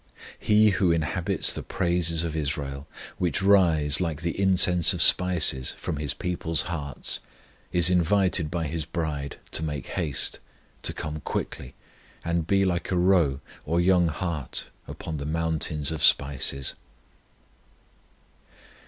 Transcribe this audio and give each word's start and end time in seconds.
He 0.39 0.71
who 0.71 0.91
inhabits 0.91 1.53
the 1.53 1.61
praises 1.61 2.23
of 2.23 2.35
Israel, 2.35 2.87
which 3.19 3.43
rise, 3.43 4.01
like 4.01 4.23
the 4.23 4.31
incense 4.31 4.93
of 4.93 4.99
spices, 5.03 5.73
from 5.77 5.97
His 5.97 6.15
people's 6.15 6.63
hearts, 6.63 7.19
is 7.71 7.91
invited 7.91 8.49
by 8.49 8.65
His 8.65 8.83
bride 8.83 9.37
to 9.51 9.61
make 9.61 9.85
haste, 9.89 10.39
to 10.81 10.91
come 10.91 11.19
quickly, 11.19 11.75
and 12.25 12.47
be 12.47 12.65
like 12.65 12.89
a 12.89 12.97
roe 12.97 13.41
or 13.63 13.79
young 13.79 14.07
hart 14.07 14.69
upon 14.87 15.17
the 15.17 15.25
mountains 15.27 15.91
of 15.91 16.01
spices. 16.01 16.73